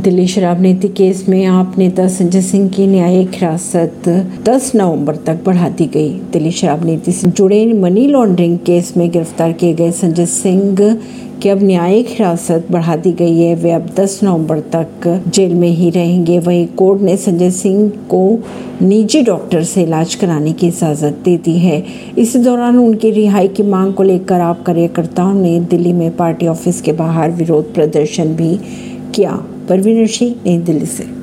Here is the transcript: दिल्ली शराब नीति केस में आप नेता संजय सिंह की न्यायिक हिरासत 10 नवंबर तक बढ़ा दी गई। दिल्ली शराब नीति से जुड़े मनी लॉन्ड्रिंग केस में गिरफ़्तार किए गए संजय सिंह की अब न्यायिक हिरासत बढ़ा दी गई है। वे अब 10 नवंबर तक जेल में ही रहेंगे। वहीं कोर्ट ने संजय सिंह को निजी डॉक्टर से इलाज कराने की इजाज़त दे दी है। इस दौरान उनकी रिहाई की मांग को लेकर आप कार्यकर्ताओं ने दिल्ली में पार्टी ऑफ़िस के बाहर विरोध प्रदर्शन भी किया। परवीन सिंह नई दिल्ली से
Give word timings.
दिल्ली 0.00 0.26
शराब 0.26 0.60
नीति 0.62 0.88
केस 0.88 1.24
में 1.28 1.44
आप 1.44 1.74
नेता 1.78 2.06
संजय 2.08 2.40
सिंह 2.40 2.68
की 2.68 2.86
न्यायिक 2.86 3.34
हिरासत 3.34 4.08
10 4.48 4.70
नवंबर 4.74 5.16
तक 5.16 5.42
बढ़ा 5.44 5.68
दी 5.68 5.86
गई। 5.86 6.08
दिल्ली 6.32 6.50
शराब 6.50 6.84
नीति 6.84 7.12
से 7.12 7.28
जुड़े 7.28 7.72
मनी 7.72 8.06
लॉन्ड्रिंग 8.06 8.56
केस 8.58 8.96
में 8.96 9.10
गिरफ़्तार 9.10 9.52
किए 9.52 9.74
गए 9.74 9.90
संजय 9.90 10.26
सिंह 10.26 10.76
की 11.42 11.48
अब 11.48 11.62
न्यायिक 11.62 12.08
हिरासत 12.08 12.66
बढ़ा 12.70 12.96
दी 12.96 13.12
गई 13.12 13.36
है। 13.38 13.54
वे 13.54 13.70
अब 13.70 13.90
10 13.98 14.18
नवंबर 14.22 14.60
तक 14.74 15.06
जेल 15.28 15.54
में 15.54 15.68
ही 15.68 15.90
रहेंगे। 15.90 16.38
वहीं 16.38 16.66
कोर्ट 16.66 17.02
ने 17.02 17.16
संजय 17.16 17.50
सिंह 17.50 17.88
को 18.10 18.24
निजी 18.82 19.22
डॉक्टर 19.22 19.64
से 19.64 19.82
इलाज 19.82 20.14
कराने 20.14 20.52
की 20.52 20.66
इजाज़त 20.66 21.22
दे 21.24 21.36
दी 21.36 21.58
है। 21.58 21.84
इस 22.18 22.36
दौरान 22.36 22.78
उनकी 22.78 23.10
रिहाई 23.10 23.48
की 23.48 23.62
मांग 23.62 23.94
को 23.94 24.02
लेकर 24.02 24.40
आप 24.40 24.62
कार्यकर्ताओं 24.62 25.34
ने 25.34 25.58
दिल्ली 25.60 25.92
में 25.92 26.10
पार्टी 26.16 26.46
ऑफ़िस 26.46 26.80
के 26.80 26.92
बाहर 26.92 27.30
विरोध 27.30 27.74
प्रदर्शन 27.74 28.34
भी 28.36 28.58
किया। 29.14 29.42
परवीन 29.70 30.06
सिंह 30.06 30.34
नई 30.46 30.58
दिल्ली 30.58 30.86
से 30.86 31.04